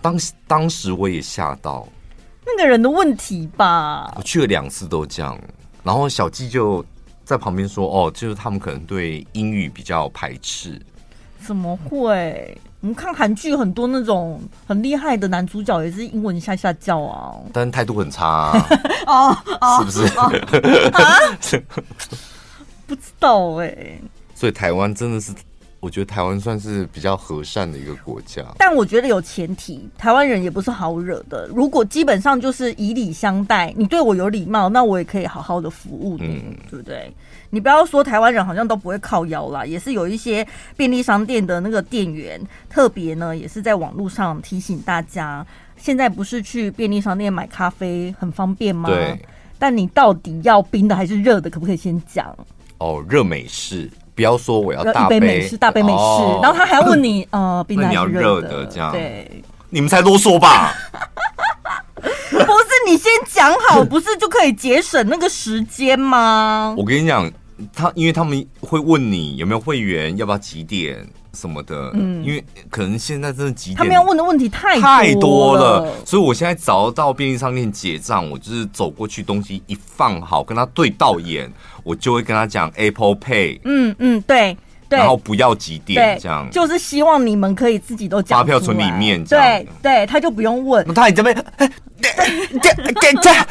[0.00, 1.86] 当时当时我也吓到，
[2.44, 4.12] 那个人的问题吧。
[4.16, 5.38] 我去了两次都这样，
[5.84, 6.84] 然后小纪就
[7.24, 10.80] 在旁边说：“哦，就是他们可能对英语比较排斥。”
[11.46, 12.58] 怎么会？
[12.80, 18.26] 我们看韩剧很多那种很厉害的男主角也是英文下下叫啊，但态度很差
[19.06, 20.08] 啊， 哦，是不
[21.40, 21.62] 是？
[22.88, 24.02] 不知道哎、欸。
[24.34, 25.32] 所以台湾真的是。
[25.82, 31.48] 我觉得台湾算是比较和善的一个国家，但我觉得有前提，台湾人也不是好惹的。
[31.48, 37.12] 如果基本上就是以礼相待，你对我有礼貌，那我也可以好好的服务你，嗯、对不对？
[37.50, 42.40] 你不要说台湾人好像都不会靠腰啦，也是有一些便利商店的那个店员，
[42.70, 45.44] 特别呢也是在网络上提醒大家，
[45.76, 48.88] 现在不是去便利商店买咖啡很方便吗？
[48.88, 49.18] 对。
[49.58, 51.50] 但你到底要冰的还是热的？
[51.50, 52.32] 可不可以先讲？
[52.78, 53.90] 哦，热美式。
[54.14, 58.66] 不要说我要大杯，杯美式，大杯美式，哦、然后他还要问你， 呃，冰的你要热的？
[58.66, 60.74] 这样，对，你们才啰嗦吧？
[62.30, 66.74] 不是你先讲好， 不是就可以节省那个时间吗？
[66.76, 67.30] 我跟你讲，
[67.74, 71.06] 他因为他们会问你有没有会员，要不要几点。
[71.32, 81.50] 什么的，嗯，因为可能现在真的几点，他们要问的问题太多太多了，所以我现在找到便利商店结账，我就是走过去，东西一放好，跟他对到眼，
[81.82, 84.56] 我就会跟他讲 Apple Pay，嗯嗯，对。
[84.98, 90.86] 然后不要几点这样，就是希望你们可以自己都讲发票存里面，对对，他就不用问。
[90.94, 91.36] 他这边，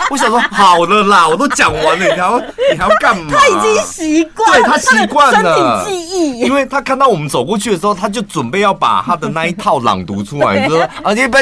[0.09, 3.31] 我想说好了啦，我都讲完了，你还要你还要干嘛？
[3.31, 6.39] 他已经习惯，对他习惯了，身体记忆。
[6.41, 11.41] 因为他看到我们走过去的时候，他就准备要把他的那一套朗读出来， 就说啊，你别，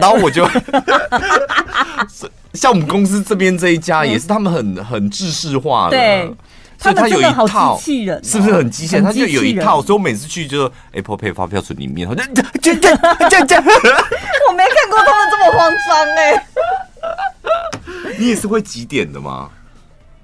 [0.00, 0.46] 然后我就，
[2.54, 5.96] 像我们公司这边这一家也是，他们很很制式化的。
[5.96, 6.36] 所
[6.88, 7.76] 以他有一套，
[8.22, 9.02] 是不是很机械？
[9.02, 16.46] 他就有一套，所以我每次去就 Apple Pay 发票存里面，就就就就就，我没看过他们这么慌张哎。
[18.18, 19.50] 你也是会几点的吗？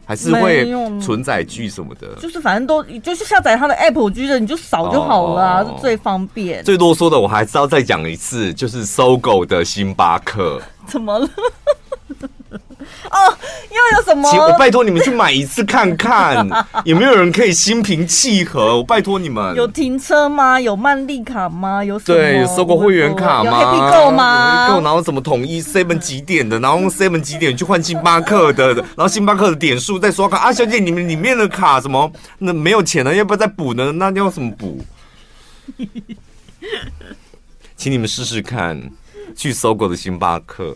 [0.09, 0.65] 还是会
[1.03, 2.07] 存载具什么的？
[2.21, 6.63] 就是反正都就是下载他的 App，我觉得你就扫就好了，是最方便。
[6.63, 10.63] 最多说的我还是要再讲一次，就是搜狗的星巴克。
[10.87, 11.29] 怎么了？
[13.77, 14.31] 哦，又有什么？
[14.47, 16.47] 我拜托你们去买一次看看，
[16.85, 18.77] 有没有人可以心平气和？
[18.79, 19.55] 我拜托你们。
[19.55, 20.61] 有停车吗？
[20.61, 21.85] 有曼丽卡吗？
[21.85, 22.19] 有什么？
[22.19, 23.51] 对，有收过会员卡吗？
[23.61, 24.69] 有 Happy Go 吗？
[24.69, 32.11] 够，然后什么统一 seven 几点的，然后用 seven 几点去换星巴克的，然后星巴克的点数再刷卡啊，小姐，你们里面的卡什么？
[32.39, 33.93] 那没有钱了，要不要再补呢？
[33.93, 34.85] 那要怎么补？
[37.77, 38.81] 请你们试试看，
[39.35, 40.75] 去搜狗的星巴克。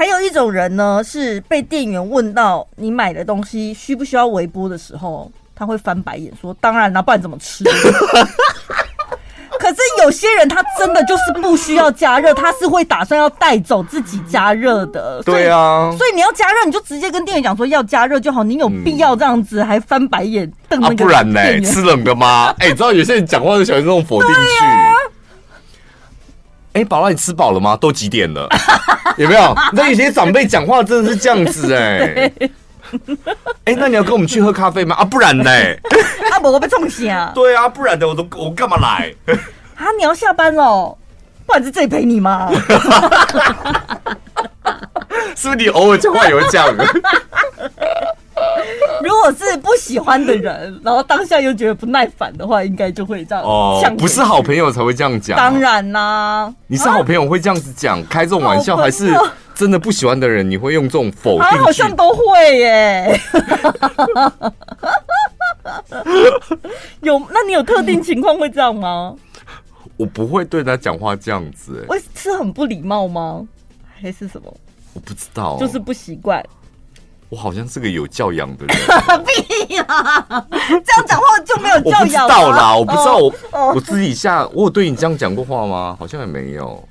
[0.00, 7.62] 还有一种人呢，是被店员问到你买的东西需不需要微波的时候，他会翻白眼说：“当然了，不然怎么吃？”
[9.60, 15.22] 可是有些人他真的就是不需要加热，他是会打算要带走自己加热的。
[15.22, 18.42] 对啊，所以你要加热，你就直接跟店员讲说要加热就好。
[18.42, 20.94] 你有必要这样子还翻白眼瞪那个？
[20.94, 21.60] 啊，不然呢？
[21.60, 22.54] 吃冷的吗？
[22.58, 24.40] 哎、欸，你知道有些人讲话就喜欢这种否定句。
[26.72, 27.76] 哎、啊，宝拉，你吃饱了吗？
[27.76, 28.48] 都几点了？
[29.18, 29.54] 有没有？
[29.72, 32.32] 那有些长辈讲话真的是这样子哎、欸。
[33.64, 34.96] 哎、欸，那你要跟我们去喝咖啡吗？
[34.96, 35.50] 啊，不然呢？
[36.32, 37.32] 啊，不，我被冲醒啊。
[37.34, 39.12] 对啊，不然的，我都我干嘛来？
[39.76, 40.96] 啊，你要下班了，
[41.46, 42.50] 不然在这里陪你吗？
[45.36, 46.74] 是不是你偶尔讲话也会这样？
[49.20, 53.44] 如果是不喜欢的人，然后当下又觉得不耐烦的话，应该就会这样。
[53.44, 55.36] 哦，不是好朋友才会这样讲。
[55.36, 59.12] 当然啦、啊，你是好朋友会这样子讲，开这种玩笑，还是
[59.54, 61.58] 真的不喜欢的人，你会用这种否定？
[61.58, 63.20] 好像都会耶。
[67.02, 67.18] 有？
[67.30, 69.14] 那你有特定情况会这样吗？
[69.98, 73.46] 我不会对他讲话这样子，我是很不礼貌吗？
[74.00, 74.50] 还是什么？
[74.94, 76.42] 我不知道，就是不习惯。
[77.30, 78.76] 我好像是个有教养的人。
[79.66, 82.00] 这样讲话就没有教养。
[82.00, 83.32] 我不知道啦，我不知道我
[83.74, 85.96] 我私底下我有对你这样讲过话吗？
[85.98, 86.86] 好像也没有。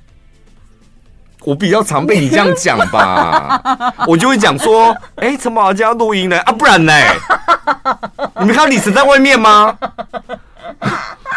[1.44, 3.62] 我比较常被你这样讲吧，
[4.06, 6.92] 我就会讲说：“哎，陈宝家要录音呢啊，不然呢？
[8.40, 9.74] 你没看到李晨在外面吗？”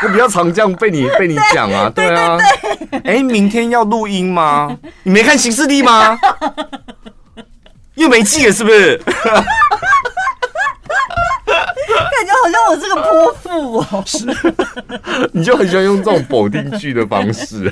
[0.04, 2.38] 我比较常这样被你被你讲啊，对啊。
[3.06, 4.78] 哎，明天要录音吗？
[5.04, 6.18] 你没看行事历吗？
[7.96, 9.00] 又没记了是不是？
[11.46, 14.04] 感觉好像我是个泼妇哦。
[14.06, 14.26] 是，
[15.34, 17.70] 你就很喜欢用这种否定句的方式。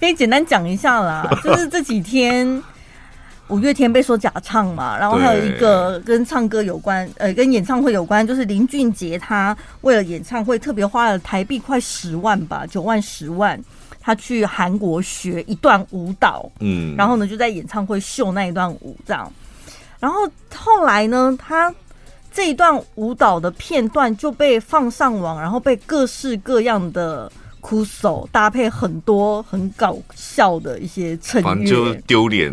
[0.00, 2.60] 可以简单讲一下啦，就是这几天
[3.48, 13.58] 五月天被说假唱嘛，然后还有一个跟唱歌有关，呃，跟演唱会有关，就是林俊杰他为了演唱会特别花了台币快十万吧，九万十万，
[14.00, 19.32] 他去韩国学一段舞蹈，嗯，然后呢就在演唱会秀那一段舞这样。
[20.02, 21.72] 然后后来呢，他
[22.34, 32.52] 这一段舞蹈的片段就被放上网，然后被各式各样的酷手搭配很多很搞笑的一些衬乐，反正就丢脸，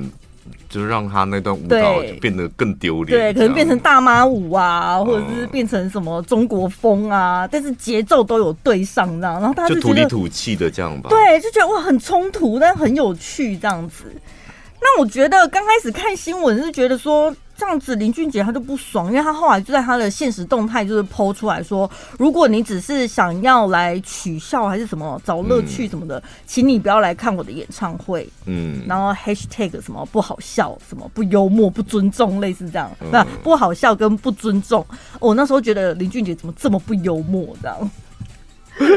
[0.70, 3.18] 就让他那段舞蹈就变得更丢脸。
[3.18, 11.10] 对，可能变成大妈舞啊，或者是变成什么中国风啊，但是节奏都有对上这样，然后他就，就土里土气的这样吧。
[11.10, 14.06] 对，就觉得哇，很冲突，但很有趣这样子。
[14.82, 28.28] 那我觉得刚开始看新闻是觉得说这样子林俊杰他就不爽，因为他后来就在他的现实动态就是 po 出来说，如果你只是想要来取笑还是什么找乐趣什么的，嗯，请你不要来看我的演唱会。
[28.46, 32.90] 嗯，然后 hashtag 什么不好笑，什么不幽默，不尊重，类似这样。
[33.12, 34.86] 那，嗯，不好笑跟不尊重，
[35.20, 37.92] 我那时候觉得林俊杰怎么这么不幽默这样。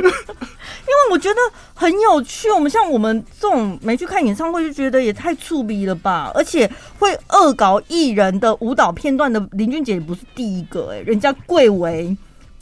[0.83, 1.41] 因为我觉得
[1.75, 6.31] 很有趣，我们像我们这种没去看演唱会，就觉得也太粗鄙了吧！
[6.35, 12.17] 而且会恶搞艺人的舞蹈片段的林俊杰也不是第一个哎、欸，人家贵为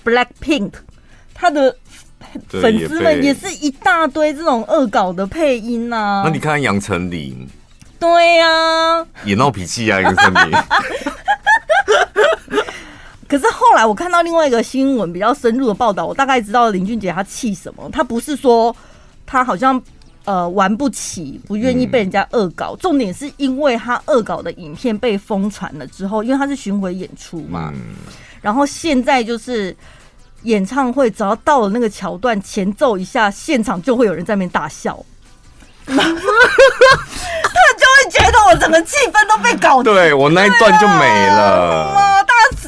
[0.05, 0.73] Blackpink，
[1.35, 1.75] 他的
[2.49, 6.23] 粉丝们也是一大堆这种恶搞的配音呐、啊。
[6.25, 7.49] 那你看杨丞琳，
[7.99, 10.53] 对呀、啊，也闹脾气啊，杨丞琳。
[13.31, 17.89] 可是后来我看到另外一个新闻比较深入的报道，我大概知道林俊杰他气什么。
[17.93, 18.75] 他不是说
[19.25, 19.81] 他好像
[20.25, 27.73] 呃玩不起，不愿意被人家恶搞，重点是因为他恶搞的影片被疯传了之后，因为他是巡回演出嘛，
[28.41, 29.77] 然后现在就是
[30.43, 34.99] 演唱会只要到了那个桥段前奏一下，现场就会有人在那边大笑，
[35.87, 36.03] 他就
[37.87, 42.19] 会觉得我整个气氛都被搞，对我那一段就没了。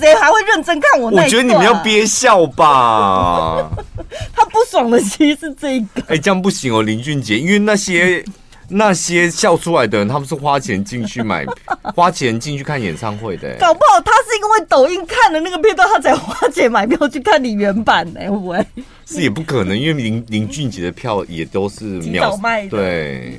[0.02, 1.22] 谁还会认真看我那？
[1.22, 3.70] 我觉得你们要憋笑吧。
[4.34, 6.02] 他不爽的其实是这个。
[6.08, 8.22] 哎，这样不行哦，林俊杰，因为那些
[8.68, 11.46] 那些笑出来的人，他们是花钱进去买，
[11.94, 13.54] 花钱进去看演唱会的。
[13.58, 18.20] 搞不好他是因为抖音看的那个片段，他才花钱买票去看你原版呢？
[18.22, 18.66] 会不会？
[19.06, 22.70] 是也不可能，因为林林俊杰的票也都是秒卖的。
[22.70, 23.38] 对。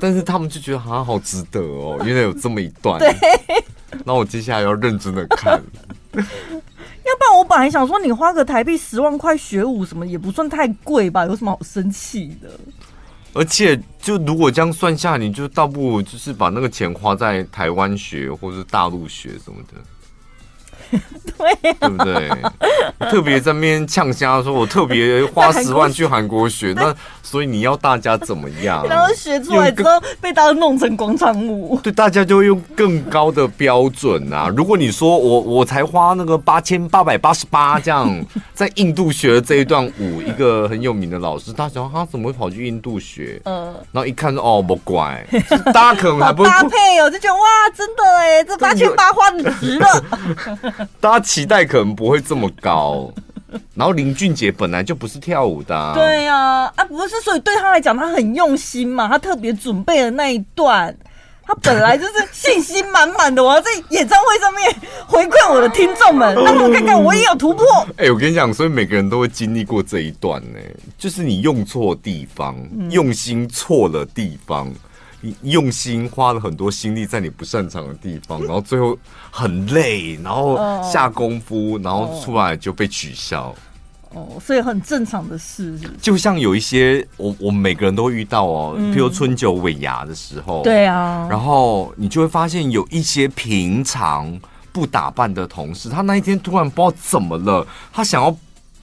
[0.00, 2.98] 但是他们就觉得好像好值得哦，原来有这么一段。
[2.98, 3.14] 对，
[4.04, 5.62] 那我接下来要认真的看。
[6.12, 11.26] 要不然我本来想说，你花个台币十万块学舞什么也不算太贵吧？
[11.26, 12.48] 有什么好生气的？
[13.32, 19.74] 而且，就如果这样算下，你就倒不如就是把那个钱花在台湾学，或者是大陆学什么的。
[21.38, 22.30] 对、啊，对不对？
[23.10, 28.86] 特别在那边呛虾说，我特别花十 万去韩国学，那所以你要大家怎么样？
[28.86, 34.52] 然后学出来之后被大家弄成广场舞，对，大家就会用更高的标准啊！
[34.54, 38.08] 如果你说我我才花那个八千八百八十八这样
[38.52, 43.40] 在印度学了这一段舞，一个很有名的老师，他想他怎么会跑去印度学？
[43.44, 45.24] 嗯，然后一看说哦，不乖，
[45.72, 47.40] 大家可能还不搭配哦，就觉得哇，
[47.74, 50.79] 真的哎，这八千八花的值了。
[51.00, 53.12] 大家期待可能不会这么高，
[53.74, 55.76] 然后林俊杰本来就不是跳舞的。
[55.76, 60.96] 啊，对呀，啊，啊不是，所以对他来讲，他很用心嘛，他特别准备了那一段，
[61.42, 64.72] 他本来就是信心满满的，我要在演唱会上面
[65.06, 67.64] 回馈我的听众们，让他们看看我也有突破。
[67.96, 70.58] 哎，欸，我跟你讲，所以每个人都会经历过这一段呢，
[70.96, 72.56] 就是你用错地方，
[72.90, 74.72] 用心错了地方。
[75.42, 78.96] 用心花了很多心力在你不擅长的地方，然后最后
[79.30, 83.54] 很累，然后下功夫，然后出来就被取消。
[84.10, 85.90] 哦，所以很正常的事是是？
[86.00, 94.40] 就像有一些我我们每个人都会遇到哦，譬如春酒尾牙的时候，对啊，然后你就会发现有一些平常
[94.72, 98.36] 不打扮的同事，他那一天突然不知道怎么了，他想要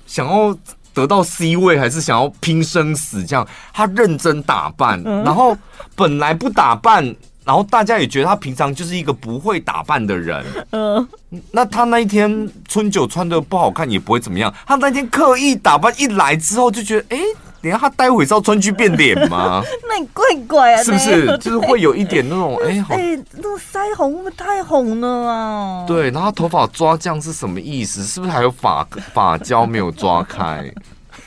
[0.06, 0.58] 想要。
[0.98, 5.56] 得到 C 位还是想要拼生死这样，他认真打扮，然后
[5.96, 7.04] 本来不打扮，
[7.46, 10.44] 然后大家也觉得他平常就是一个不会打扮的人。
[10.72, 11.08] 嗯，
[11.52, 17.20] 那他那一天春酒穿的不好看也不会怎么样，他那天刻意打扮一来之后就觉得，哎。
[17.70, 19.62] 等下他待会是要穿去变脸吗？
[19.90, 21.38] 那你怪怪啊，是不是？
[21.40, 25.86] 就是会有一点那种 哎，哎、欸，那个腮红会不会太红了啊？
[25.86, 28.04] 对，然后头发抓这样是什么意思？
[28.04, 30.72] 是不是还有发发胶没有抓开？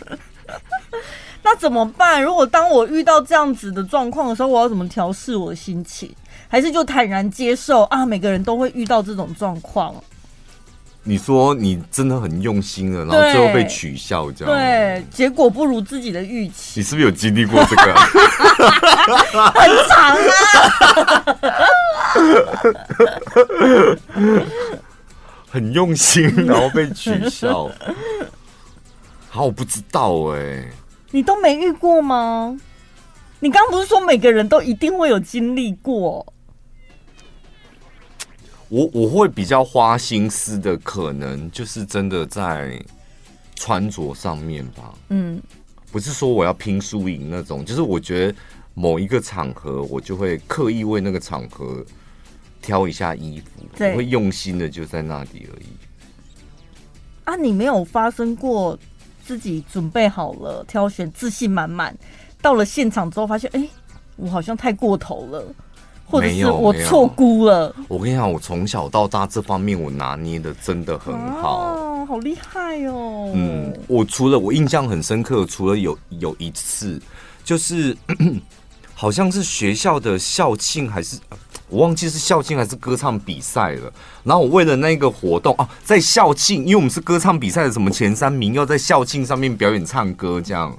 [1.42, 2.22] 那怎么办？
[2.22, 6.10] 如果当我遇到这样子的状况的时候，我要怎么调试我的心情？
[6.48, 8.04] 还是就坦然接受啊？
[8.04, 9.94] 每个人都会遇到这种状况。
[11.02, 16.78] 你说你真的很用心了，然后最后被取笑，这样对，结果不如自己的预期。
[16.80, 17.94] 你是不是有经历过这个？
[19.54, 20.50] 很长啊，
[25.50, 27.70] 很用心，然后被取笑。
[29.30, 30.68] 好，我不知道哎、欸，
[31.12, 32.56] 你都没遇过吗？
[33.38, 36.34] 你刚刚不是说每个人都一定会有经历过？
[38.70, 42.80] 我我会比较花心思的，可能就是真的在
[43.56, 44.94] 穿着上面吧。
[45.08, 45.42] 嗯，
[45.90, 48.34] 不是说我要拼输赢那种，就是我觉得
[48.74, 51.84] 某一个场合，我就会刻意为那个场合
[52.62, 55.66] 挑一下衣服，我会用心的就在那里而已。
[57.24, 58.78] 啊，你没有发生过
[59.26, 61.92] 自己准备好了，挑选自信满满，
[62.40, 63.68] 到了现场之后发现，哎，
[64.14, 65.44] 我好像太过头了。
[66.10, 67.74] 或者是我错估了。
[67.86, 73.30] 我跟你讲，我从小到大这方面我拿捏的真的很好，哦，好厉害哦。
[73.34, 77.00] 嗯，我除了我印象很深刻，除了有有一次，
[77.44, 77.96] 就是
[78.94, 81.16] 好像是学校的校庆，还是
[81.68, 83.92] 我忘记是校庆还是歌唱比赛了。
[84.24, 90.76] 然后我为了那个活动啊，在校庆，因为我们是歌唱比赛的什么前三名，要在校庆上面表演唱歌这样，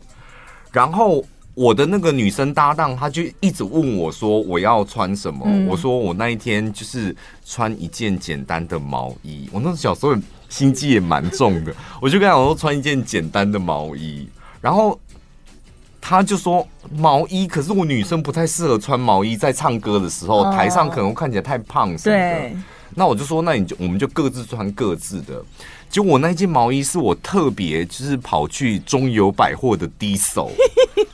[0.72, 1.24] 然后。
[1.54, 10.16] 我的那个女生搭档，她就一直问我说：“我要穿什么？”嗯、我说：“我那一天就是穿一件简单的毛衣。”我那时候小时候
[10.48, 14.28] 心机也蛮重的， 我就跟她说穿一件简单的毛衣。
[14.62, 14.98] 然后
[16.00, 22.40] 她就说：“毛衣，可是我女生不太适合穿毛衣，在唱歌的时候，台上可能看起来太胖什么的。
[22.40, 22.56] 对”
[22.96, 25.44] 那我就说：“那你就我们就各自穿各自的。”
[25.92, 30.50] 就我那件毛衣是我特别就是跑去中友百货的低手，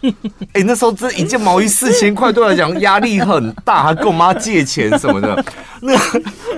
[0.53, 5.43] 哎，那时候这一件毛衣四千块，对我来讲压力很大，还跟我妈借钱什么的。
[5.82, 5.93] 那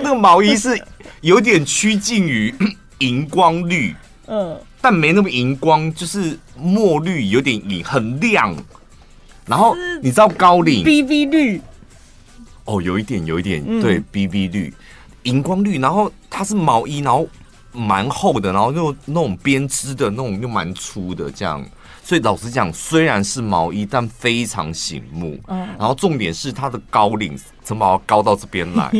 [0.02, 0.78] 那个毛衣是
[1.22, 2.54] 有点趋近于
[3.00, 3.96] 荧光绿，
[4.26, 8.54] 嗯，但没那么荧光，就是墨绿，有点银，很亮。
[9.46, 11.62] 然后你知道高领 BB 绿，
[12.66, 14.74] 哦，有一点，有一点，对，BB 绿，
[15.22, 15.78] 荧光绿。
[15.78, 17.26] 然后它是毛衣，然后。
[17.72, 21.64] 蛮厚的，然后又那种编织的那种又蛮粗的，这样。
[22.02, 25.38] 所以老实讲，虽然是毛衣，但非常醒目。
[25.46, 25.58] 嗯。
[25.78, 28.90] 然后重点是它的高领，怎么高到这边来？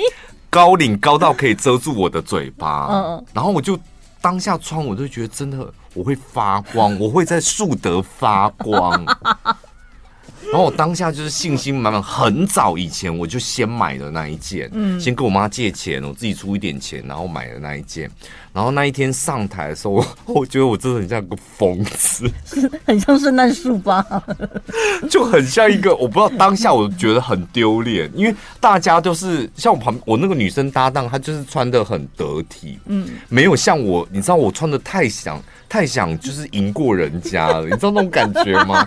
[0.48, 2.86] 高领高到可以遮住我的嘴巴。
[2.90, 3.24] 嗯。
[3.32, 3.78] 然后我就
[4.20, 9.04] 当下穿，我就觉得真的我会发光，我会在树德发光。
[10.50, 18.10] 然后我当下就是信心满满，很早以前我就先买了那一件，嗯，先跟我妈借钱，我自己出一点钱，然后买了那一件。
[18.52, 22.30] 然后那一天上台的时候，我 我觉得我真的很像个疯子，
[22.84, 24.04] 很像圣诞树吧，
[25.08, 38.84] 就很像一个，我不知道当下我觉得很丢脸，因为大家都是像我旁我那个女生搭档，她就是穿的很得体，嗯，没有像我，你知道我穿的太想太想就是赢过人家了，你知道那种感觉吗？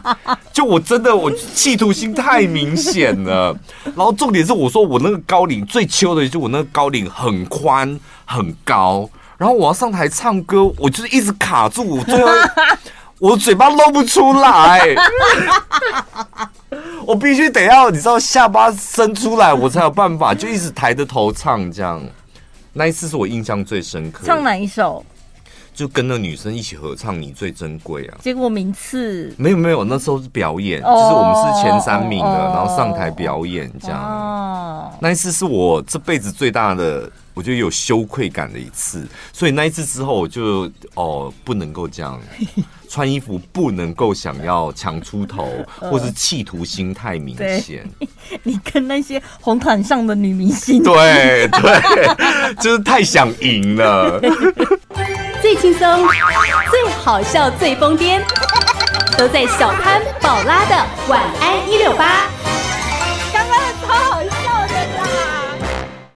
[0.51, 3.57] 就我真的我企图心太明显了，
[3.95, 9.09] 然后重点是我说我那个高领最秋的，就我那个高领很宽很高。
[9.43, 12.31] 然后我要上台唱歌，我就是一直卡住，我最后
[13.19, 14.79] 我嘴巴露不出来，
[17.05, 22.01] 我必须得要你知道下巴伸出来，我才有办法，就一直抬着头唱这样。
[22.71, 24.25] 那一次是我印象最深刻。
[24.25, 25.03] 唱哪一首？
[25.73, 28.17] 就跟那女生一起合唱《你最珍贵》啊。
[28.21, 34.01] 结果名次没有没有，那时候是表演，哦、就是我们是前三名的，哦、然后上台表演这样。
[34.01, 37.11] 哦、那一次是我这辈子最大的。
[37.33, 42.21] 我觉得有羞愧感的一次，所以那一次之后，我就哦不能够这样
[42.89, 47.89] 穿衣服，不能够想要强出头，或是企图心太明显。
[48.43, 54.19] 你跟那些红毯上的女明星，对对， 就是太想赢了。
[55.41, 56.07] 最轻松、
[56.69, 58.21] 最好笑、最疯癫，
[59.17, 62.42] 都在小潘宝拉的晚安一六八。